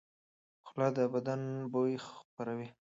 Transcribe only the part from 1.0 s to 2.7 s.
بدن بوی خپروي.